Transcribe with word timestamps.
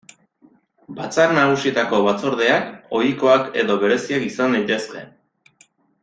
Batzar 0.99 1.33
Nagusietako 1.39 1.99
Batzordeak 2.07 2.71
ohikoak 3.01 3.51
edo 3.65 3.75
bereziak 3.87 4.25
izan 4.33 4.57
daitezke. 4.59 5.05